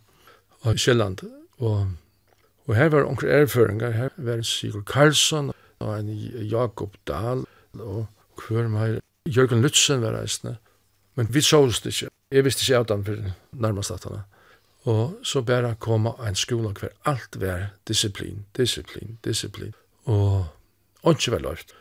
[0.66, 1.24] av Kjelland.
[1.62, 1.94] Og,
[2.68, 6.10] og her var onker erføringar, her var Sigurd Karlsson, og en
[6.48, 8.06] Jakob Dahl, og
[8.48, 10.58] hver meir, Jørgen Lutzen var reisende.
[11.16, 12.10] Men vi sås det ikke.
[12.32, 14.24] Jeg visste ikke av dem for nærmest at han.
[14.90, 19.76] Og så bare koma en skole hver alt var disiplin, disiplin, disiplin.
[20.06, 20.48] Og
[21.06, 21.76] ikke var løft.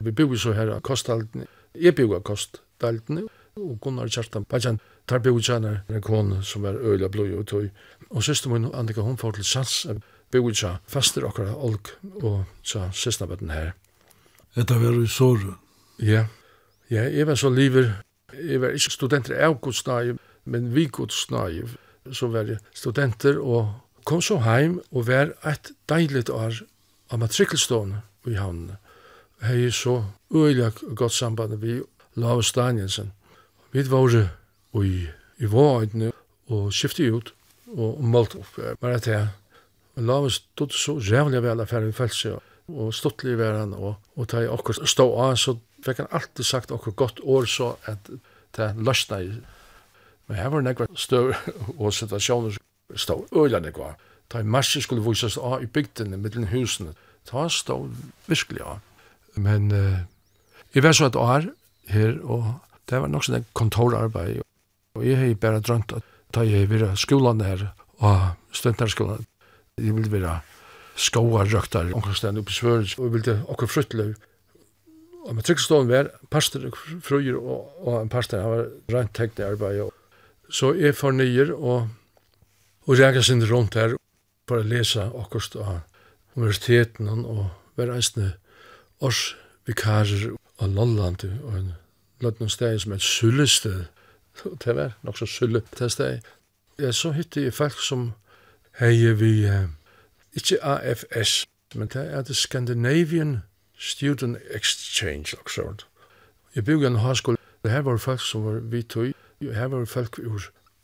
[0.00, 1.46] Vi bygde så her av kosthalden.
[1.74, 4.80] Jeg bygde av kosthalden, og Gunnar Kjartan Bajan
[5.12, 7.68] tar bojana en kon som var øyla blod og tøy.
[8.10, 9.86] Og søster min, Annika, hun får til sans
[10.32, 13.72] bojana faster okkara olk og sa søstnabøtten her.
[14.56, 15.54] Etta var i såru?
[15.98, 16.26] Ja,
[16.90, 17.92] ja, jeg var så liver.
[18.32, 21.62] Jeg var ikke studenter av godsnai, men vi godsnai,
[22.12, 26.62] Så var jeg studenter og kom så heim og var et deiligt år
[27.10, 28.76] av matrikkelstående i havnene.
[29.42, 31.82] Hei så øyla godt samband vi
[32.14, 33.12] Lave Stanjensen.
[33.72, 34.41] Vi var
[34.80, 35.06] i,
[35.42, 36.12] i vågene
[36.52, 37.32] og skiftet ut
[37.74, 38.58] og, og målt opp.
[38.80, 39.28] Bare til jeg.
[40.00, 42.38] Lave stod så jævlig vel affæren i felse
[42.72, 46.46] og stått i verden og, og ta i okkur stå av så fikk han alltid
[46.46, 48.08] sagt okkur godt år så at
[48.56, 49.32] det løsna i.
[50.28, 51.34] Men her var nekva støv
[51.80, 52.56] og situasjoner
[52.96, 53.94] stå øyla nekva.
[54.32, 56.94] Ta i marsje skulle vysast av i bygdene, mittlen husene.
[57.28, 57.82] Ta stå
[58.30, 58.80] virkelig av.
[59.36, 60.00] Men uh,
[60.74, 61.50] jeg var så et år
[61.92, 62.54] her og
[62.88, 64.40] det var nok sånn kontorarbeid
[64.94, 67.66] Og jeg har bare drømt at da jeg var skolen her,
[68.00, 69.26] og studenterskolen,
[69.78, 70.40] jeg ville være
[70.96, 74.12] skoarrøkter, omkringstående oppe i Svørens, og jeg ville åker fruttløy.
[75.22, 76.66] Og med trykkstående var pastor,
[77.00, 79.92] frøyer og, og en pastor, han var rent tekt i arbeid og.
[80.52, 81.88] Så jeg får nyer, og,
[82.84, 83.94] og jeg kan sinne rundt her,
[84.48, 85.78] for å lese akkurat av
[86.36, 87.46] universiteten, og
[87.80, 88.34] være eisne
[89.00, 89.30] års
[89.68, 91.72] vikarer av Lolland, og en
[92.20, 93.86] lødnån steg som er sullested,
[94.64, 96.20] det var nok så sulle steg.
[96.78, 98.12] Ja, så hytte jeg folk som
[98.78, 99.68] hei vi, uh,
[100.32, 103.42] ikke AFS, men det er det Scandinavian
[103.78, 105.86] Student Exchange, og sånt.
[106.54, 110.18] Jeg bygde en høyskole, det her var folk som var vi tog, her var folk
[110.18, 110.42] ur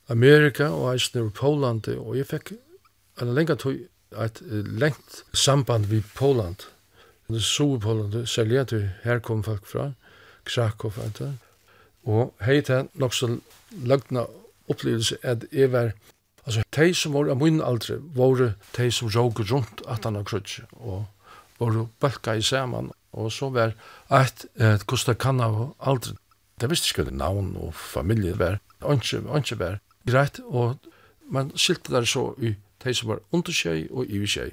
[0.08, 2.52] Amerika og eisen ur Poland, og jeg fikk
[3.22, 3.76] en lenge tog
[4.24, 6.56] et lengt samband vid Poland,
[7.28, 9.92] det er Poland, særlig at her kom folk fra,
[10.44, 11.34] Krakow, og
[12.06, 13.30] Og hei til nok så
[13.84, 14.26] løgna
[14.68, 15.92] opplevelse at jeg var,
[16.46, 20.26] altså de som var av min aldre, var de som råg rundt at han har
[20.28, 21.06] krutsk, og
[21.58, 23.74] var balka i saman, og så var
[24.12, 26.16] et, et kosta kan av aldre.
[26.60, 30.78] Det visste ikke navn og familie var, ikke, ikke var greit, og
[31.28, 34.50] man skilte der så i de som var under tjei og i tjei.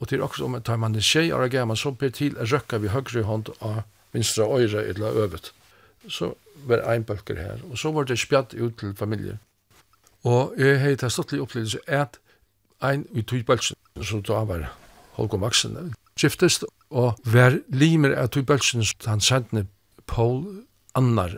[0.00, 2.78] Og til akkurat om at man er tjei og gammal, så blir til å røkka
[2.78, 3.82] vi høyre hånd av
[4.14, 5.52] vinstra øyre eller øvet.
[6.08, 6.34] Så
[6.66, 9.38] var ein bøkker her, og så var det spjatt ut til familie.
[10.26, 12.18] Og jeg har tatt stått litt opplevelse at
[12.84, 14.68] ein i tog bølsen, som da var
[15.18, 19.66] Holger Maxen, skiftest, og var limer av tog bølsen, han sendte
[20.06, 20.64] Paul
[20.98, 21.36] Annar,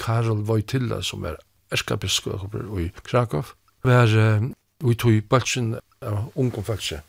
[0.00, 1.38] Karol Vojtilla, som var
[1.72, 3.44] erskabiskop i Krakow,
[3.84, 4.52] var um,
[4.88, 7.02] i tog bølsen av ungdomfelsen.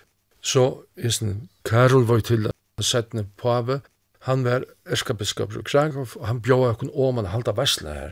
[0.43, 3.81] Så er Karol Vojtilla, sendte Pave,
[4.23, 8.11] Han var erskabiskop i Krakow, og han bjóa okkur om han halda vesla her.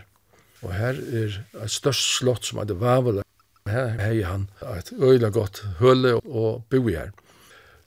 [0.62, 3.22] Og her er et størst slott som hadde vavel.
[3.70, 7.14] Her hei han et øyla godt høle og boi her.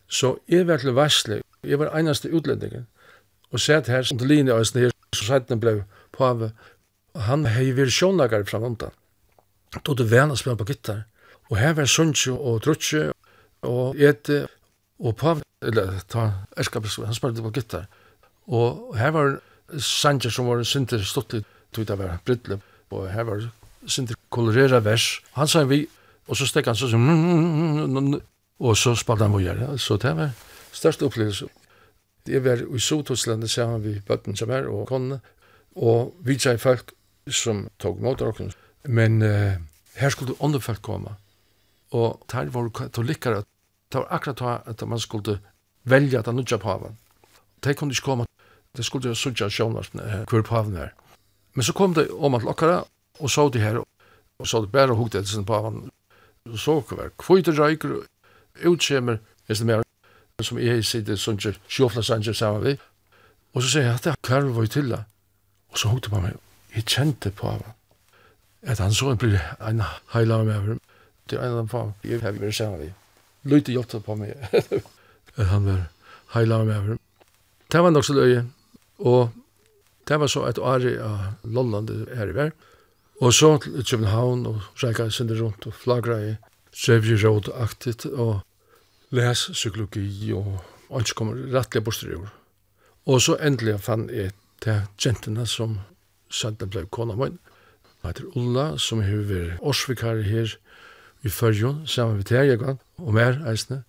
[0.09, 2.87] Så jeg var til vesla, jeg var einaste utlendingen,
[3.53, 5.83] og sett her som til linje av snir, så sett den blei
[6.17, 6.53] pave,
[7.15, 8.95] han hei vir sjónagar fram undan.
[9.83, 11.05] Tog det vana spela på gittar,
[11.51, 13.05] og her var sundsjo og trutsi
[13.63, 14.47] og ete,
[14.99, 17.87] og pave, eller ta erskabiskop, han spela på gittar,
[18.47, 19.39] Og her var
[19.79, 23.47] Sanchez som var sinter stuttlig, tog det var brittlig, og her var
[23.87, 25.23] sinter kolorera vers.
[25.33, 25.85] Han sa vi,
[26.29, 28.21] og så stekk han så som,
[28.61, 29.79] og så spalte han vågjere.
[29.79, 30.35] Så det var
[30.73, 31.49] størst opplevelse.
[32.27, 35.21] Det var i Sotoslandet sammen vi bøtten som er, og konne,
[35.77, 36.95] og vi tjei folk
[37.29, 38.53] som tog mot okken.
[38.85, 39.57] Men uh,
[39.97, 41.17] her skulle andre folk komme,
[41.93, 43.45] og der var katolikkere,
[43.93, 45.39] det var akkurat at man skulle
[45.85, 46.97] velja at han nudja pavan.
[47.65, 48.27] De kunne ikke komme
[48.77, 50.95] Det skulle jo sutja sjånarsne hver paven her.
[51.55, 52.83] Men så kom det om at lokkara,
[53.21, 53.79] og så de her,
[54.39, 55.91] og så det bare hukte etter sin paven,
[56.51, 58.03] og så hver kvite reiker,
[58.67, 59.83] utkjemer, hvis det mer,
[60.43, 62.75] som jeg sitter sånn ikke sjåfla sanje sammen vi,
[63.55, 65.05] og så sier jeg at det er var til det.
[65.71, 66.35] Og så hukte på meg,
[66.75, 67.79] jeg kjente på paven,
[68.63, 69.83] at han så en blir en
[70.15, 70.83] heila med meg
[71.31, 72.91] til en av dem paven, jeg har vært sammen vi.
[73.45, 74.35] Løyte hjelpte på meg,
[75.39, 75.87] at han var
[76.35, 76.99] heila med meg
[77.71, 78.45] Det var nok så løye,
[79.05, 79.33] Og
[80.09, 82.55] det var så et åri av Lolland her i vær.
[83.23, 86.35] Og så til København og reikket sinne rundt og flagra i
[86.75, 88.41] Trevje Råd-aktigt og
[89.15, 90.57] les psykologi og
[90.91, 92.33] alt som kommer rettelig borster i år.
[93.07, 94.33] Og så endelig fann jeg
[94.65, 95.79] til jentene som
[96.33, 97.39] sendte ble kona min.
[98.03, 100.57] Hun heter Ulla, som har vært årsvikar her
[101.25, 103.85] i Førjon, sammen med Terjegan og mer eisne.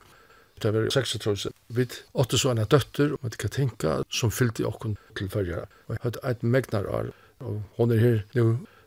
[0.61, 1.51] Det var 36.
[1.67, 5.65] Vi åtte så en døtter, og det kan tenke, som fylte okken til følgere.
[5.87, 7.11] Og jeg hadde et megnar av,
[7.43, 8.45] og hun er her nå,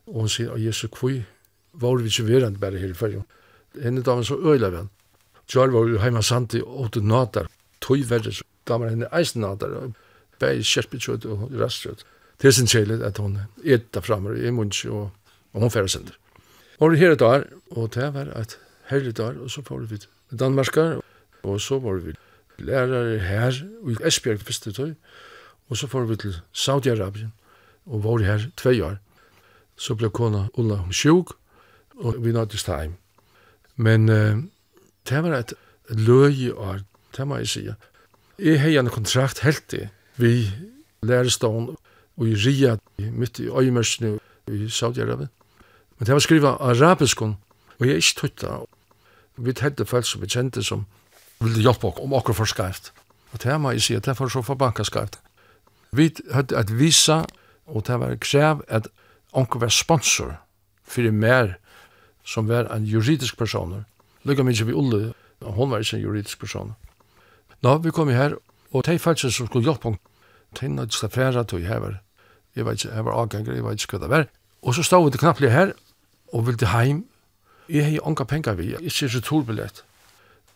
[0.09, 1.19] og hun sier, Jesu, hvor
[1.73, 3.27] var vi ikke verand bare her i følgere?
[3.83, 4.89] Henne damen så øyla vi han.
[5.49, 7.49] Kjær var jo heima sandi og åtte nader.
[7.85, 9.93] Tøy verre, så damer henne eisen nader.
[10.41, 12.05] Begge kjerpetjød og rastrød.
[12.41, 15.11] Det er sin kjellet at hun etta framme i munns, og,
[15.53, 16.17] og hun færre sender.
[16.79, 20.39] Og her er der, og det var et herlig der, og så får vi til
[20.39, 21.01] Danmarkar,
[21.49, 22.15] og så var vi
[22.59, 23.59] lærere her
[23.89, 24.95] i Esbjerg første tøy,
[25.69, 27.33] og så får vi til Saudi-Arabien,
[27.87, 28.97] og var her tve år.
[29.77, 31.37] Så ble kona Ulla sjuk,
[31.97, 32.97] og vi nådde time.
[33.77, 34.43] Men uh,
[35.09, 35.55] det var et
[35.89, 36.81] løy år,
[37.17, 37.69] det må jeg si.
[38.39, 40.51] Jeg har en kontrakt helt i, vi
[41.03, 41.77] lærestånd,
[42.17, 45.31] og i Ria, midt i øyemørsene i Saudi-Arabien.
[45.99, 47.37] Men det var skrivet arabisk, og
[47.81, 48.59] jeg er ikke tøyta.
[49.37, 50.87] Vi tette folk som vi kjente som
[51.41, 52.93] vil det hjelpe oss om akkur for skarft.
[53.33, 55.19] Og det må jeg si, det er så for banka skarft.
[55.93, 57.25] Vi hadde et visa,
[57.67, 58.89] og det var krev at
[59.33, 60.37] onker var sponsor
[60.85, 61.57] for mer
[62.25, 63.85] som var en juridisk person.
[64.25, 66.75] Lykka mykje vi Ulle, og hon var ikke en juridisk person.
[67.63, 68.37] Nå, vi kom her,
[68.73, 70.01] og de falskene som skulle hjelpe oss,
[70.61, 72.01] de nødde seg færa til hever.
[72.57, 74.27] Jeg vet ikke, jeg var avganger, jeg vet ikke hva det var.
[74.63, 75.73] Og så stod vi til knapplig her,
[76.33, 77.05] og ville heim.
[77.69, 79.85] Jeg har jo onka penger vi, ikke returbillett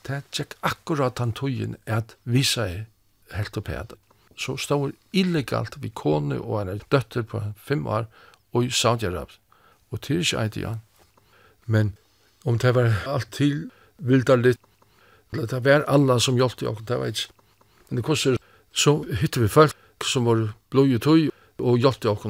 [0.07, 3.95] det tjekk akkurat han tøyen at visa seg helt opp her.
[4.37, 8.09] Så stod illegalt vi kone og en døtter på fem år
[8.53, 9.31] og i Saudi-Arab.
[9.93, 10.81] Og til ikke eit igjen.
[11.67, 11.95] Men
[12.45, 14.61] om det var alt til vildar litt,
[15.33, 17.31] det var alla som hjelpte oss, det var ikke.
[17.88, 18.41] Men det kostet,
[18.73, 22.27] så hytte vi folk som var blå i tøy og hjelpte oss.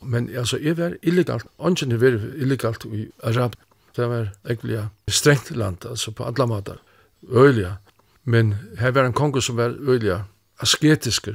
[0.00, 3.54] Men altså, jeg var illegalt, angen er var illegalt i Arab.
[3.96, 6.80] Det var egentlig strengt land, altså på alle måter
[7.30, 7.74] øyelig.
[8.24, 10.22] Men her var en konge som var øyelig
[10.60, 11.28] asketisk,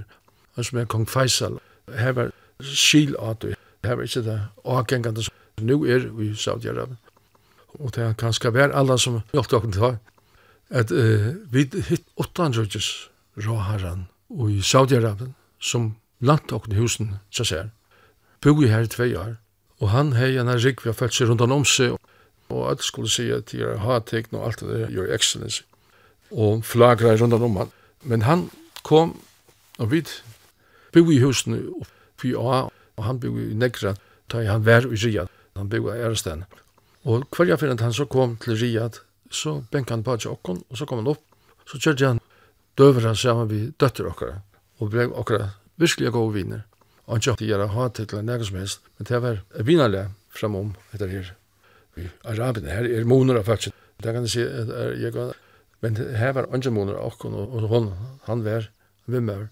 [0.55, 1.59] han som er kong Faisal.
[1.93, 3.55] Her var skil av det.
[3.83, 6.97] Her var ikke det avgengende som nu er i Saudi-Arabien.
[7.79, 9.97] Og det er kanskje hver alle som hjelpte dere til
[10.69, 12.67] at uh, vi hitt 800
[13.37, 14.07] råharan
[14.49, 17.69] i Saudi-Arabien som langt dere husen så seg.
[18.41, 19.35] Bog i her i tvei år.
[19.79, 21.95] Og han hei en rik vi har følt seg rundt om seg
[22.49, 25.63] og alt skulle si at de har hatt tegn og alt det der, your excellency
[26.31, 27.71] og flagra rundt om han.
[28.03, 28.49] Men han
[28.83, 29.15] kom,
[29.77, 30.03] og vi
[30.93, 33.95] bygde i husene oppi A, og han bygde i Negra,
[34.31, 36.45] da han var i Riyad, han bygde i Æresten.
[37.03, 38.99] Og hver jeg finner at han så kom til Riyad,
[39.31, 41.23] så benka han på til okken, og så kom han opp,
[41.69, 42.19] så kjørte han
[42.79, 44.41] døver han sammen vi døtter okkara,
[44.79, 46.63] og ble okkara virkelig gode viner.
[47.07, 50.73] Og han kjørte gjerne ha til en egen som helst, men det var vinerlig framom
[50.93, 51.33] etter her.
[52.23, 53.75] Arabene her er moner av faktisk.
[53.99, 55.33] Det kan jeg si, er, jeg kan
[55.81, 57.91] Men her var andre måneder okken, og og hon,
[58.27, 58.69] han var
[59.05, 59.47] vimmer.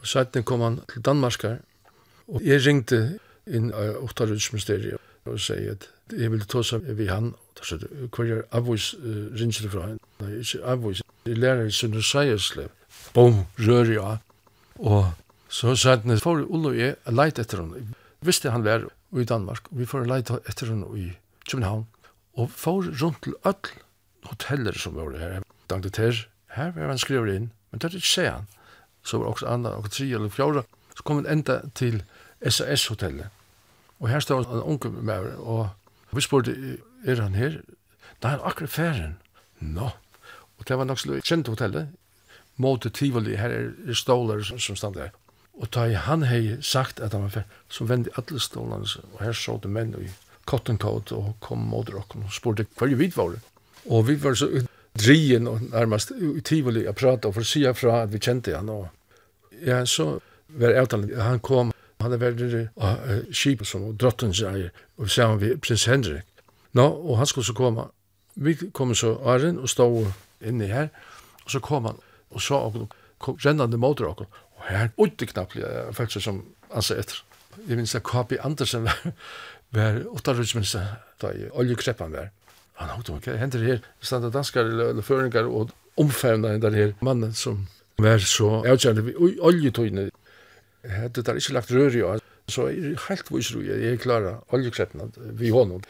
[0.00, 1.58] Og så kom han til Danmarskar,
[2.28, 7.32] og jeg ringte inn av Åttarudsministeriet og sier at jeg ville ta seg ved han,
[7.32, 10.10] og da sier jeg, hva er avvis uh, ringer fra henne?
[10.22, 11.02] Nei, ikke avvis.
[11.28, 12.70] Jeg lærer i Sønne Seierslev.
[13.14, 14.20] Bom, rører jeg.
[14.78, 15.10] Og
[15.52, 17.96] så sa han, for Ulle og jeg er leit etter henne.
[18.24, 21.10] Visste han var i Danmark, og vi får leit etter henne i
[21.48, 21.86] København.
[22.38, 23.76] Og for rundt til Øtl,
[24.26, 25.42] hoteller som var her.
[25.70, 26.24] Dankte til,
[26.56, 28.48] her var han skriver inn, men det er ikke se han.
[29.04, 30.64] Så var også andre, og tre eller fjorda,
[30.96, 32.02] så kom han enda til
[32.42, 33.28] SAS-hotellet.
[33.98, 35.68] Og her stod en unge med meg, og
[36.14, 36.54] vi spurte,
[37.06, 37.60] er han her?
[38.22, 39.16] Nei, han er akkurat ferien.
[39.60, 39.88] Nå.
[39.88, 39.90] No.
[40.58, 41.90] Og det var nok slik kjent hotellet,
[42.58, 45.12] måte tivoli, her er ståler som stand der.
[45.58, 49.36] Og da han hei sagt at han var ferien, så vendte alle stålene, og her
[49.36, 50.10] så det menn i
[50.48, 53.42] cotton coat og kom mot dere, og spurte hva vi var det.
[53.86, 54.48] Og vi var så
[54.98, 58.70] drien og nærmest utivelig å prate og for å si fra at vi kjente han.
[58.72, 58.88] Og
[59.64, 64.40] ja, så var avtalen, han kom, han hadde vært nere av uh, skipet som drottens
[64.42, 66.26] eier, og vi sammen med prins Henrik.
[66.72, 67.88] Nå, no, og han skulle så komme.
[68.38, 70.12] Vi kom så Arjen og stod
[70.46, 70.90] inne her,
[71.44, 71.98] og så kom han
[72.30, 76.42] og sa og kom rennende mot dere, og her, ute knapt, jeg følte seg som
[76.72, 77.22] han seg etter.
[77.66, 78.36] Jeg minns at K.P.
[78.44, 79.14] Andersen var,
[79.74, 82.30] var åttarrutsminister da i oljekreppen var
[82.78, 87.66] han har okej hender her, standa danskar eller föringar och omfavna den her mannen som
[87.96, 90.10] var så avgörande vid oljetøyne.
[90.88, 93.96] Hade det ikke lagt rør i år, så er det helt vis ro, jeg er
[93.96, 95.10] klara oljekreppene
[95.40, 95.82] vi honom.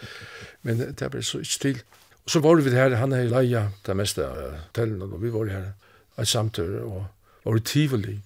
[0.62, 1.82] Men det ble så ikke til.
[2.24, 5.32] Og så var vi her, han er i leia, det meste av tellene, og vi
[5.32, 5.68] var her,
[6.18, 7.04] et samtør, og
[7.44, 8.16] var i tivoli.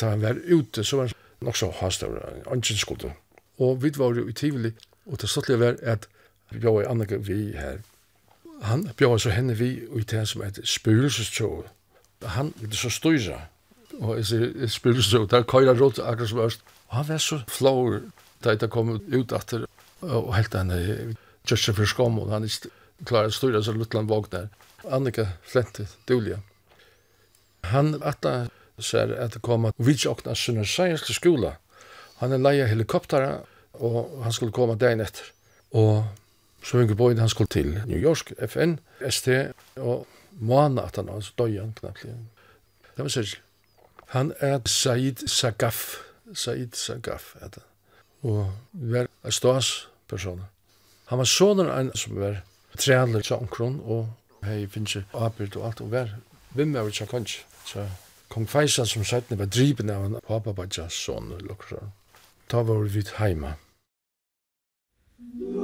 [0.00, 2.18] Da han var ute, så var han nok så hastavr,
[2.50, 3.12] ansynskode.
[3.58, 4.74] Og vi var i tivoli,
[5.06, 6.08] og det stått var at
[6.50, 7.78] vi var i andre vi her,
[8.62, 11.64] han bjør så henne vi ut her som et spøgelsestog.
[12.36, 13.40] Han ville så styre,
[13.98, 16.62] og et spøgelsestog, der køyrer råd akkurat som øst.
[16.88, 18.00] Og han var så flår
[18.44, 19.66] da jeg kom ut etter,
[20.02, 21.14] og helt henne,
[21.50, 22.70] just for skom, og han ikke
[23.06, 24.48] klarer å styre så Lutland våg der.
[24.90, 26.40] Annika Flente, Dulia.
[27.70, 28.48] Han atta
[28.82, 31.56] ser at det kom at vidtjåkna sønner seierske skola.
[32.18, 33.42] Han er leia helikoptera,
[33.78, 35.30] og han skulle komme dagen etter.
[35.78, 36.02] Og
[36.62, 38.74] Så Inge Boyd, han skulle til New York, FN,
[39.10, 39.28] ST,
[39.76, 42.02] og måned at han, var døg han knappt.
[42.96, 43.40] Det var særlig.
[44.06, 45.96] Han er Said Sagaf,
[46.34, 47.62] Said Sagaf er det.
[48.22, 50.42] Og var en stås person.
[51.10, 52.42] Han var sånn en som var
[52.78, 56.14] trealer til omkron, og hei finnes ikke avbyrd og alt, og var
[56.54, 57.40] vimmer av tjakonj.
[57.66, 57.86] Så
[58.32, 61.82] kong Faisal som sættene var driben av en pappa papabadja sånn, lukkra.
[62.52, 63.56] Da var vi heima.
[65.18, 65.61] Mm.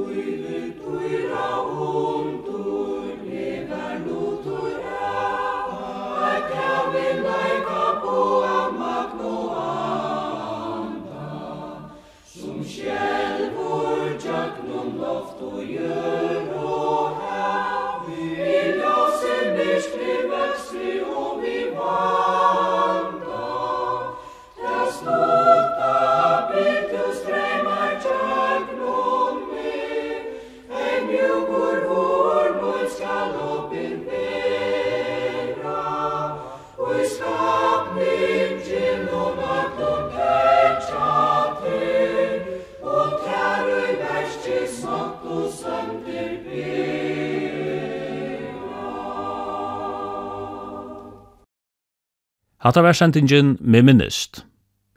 [52.69, 54.43] Hatta var sendingen med minnest.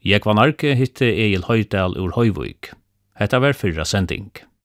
[0.04, 2.74] Jeg var narki hitte Egil Høydal ur Høyvøyk.
[3.16, 4.28] Hetta var fyrra sending.